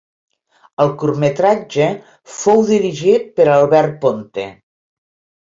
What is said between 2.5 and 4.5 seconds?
dirigit per Albert Ponte.